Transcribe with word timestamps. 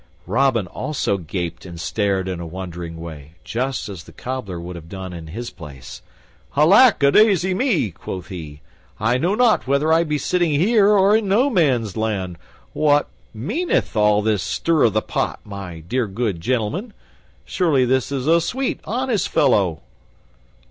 Robin 0.25 0.65
also 0.65 1.15
gaped 1.19 1.63
and 1.63 1.79
stared 1.79 2.27
in 2.27 2.39
a 2.39 2.45
wondering 2.47 2.97
way, 2.97 3.33
just 3.43 3.87
as 3.87 4.03
the 4.05 4.11
Cobbler 4.11 4.59
would 4.59 4.75
have 4.75 4.89
done 4.89 5.13
in 5.13 5.27
his 5.27 5.51
place. 5.51 6.01
"Alack 6.57 7.03
a 7.03 7.11
daisy, 7.11 7.53
me," 7.53 7.91
quoth 7.91 8.29
he. 8.29 8.61
"I 8.99 9.19
know 9.19 9.35
not 9.35 9.67
whether 9.67 9.93
I 9.93 10.03
be 10.03 10.17
sitting 10.17 10.59
here 10.59 10.87
or 10.87 11.15
in 11.15 11.27
No 11.27 11.51
man's 11.51 11.95
land! 11.95 12.39
What 12.73 13.09
meaneth 13.31 13.95
all 13.95 14.23
this 14.23 14.41
stir 14.41 14.87
i' 14.87 14.89
th' 14.89 15.05
pot, 15.05 15.39
dear 15.87 16.07
good 16.07 16.41
gentlemen? 16.41 16.93
Surely 17.45 17.85
this 17.85 18.11
is 18.11 18.25
a 18.25 18.41
sweet, 18.41 18.79
honest 18.85 19.29
fellow." 19.29 19.81